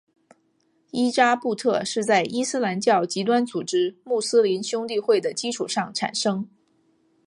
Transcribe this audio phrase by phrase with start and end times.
[0.89, 6.49] 伊扎布特是在伊斯兰教极端组织穆斯林兄弟会的基础上产生。